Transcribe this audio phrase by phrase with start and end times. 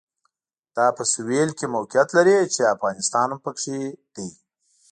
[0.75, 3.77] دا په سوېل کې موقعیت لري چې افغانستان هم پکې
[4.15, 4.29] دی.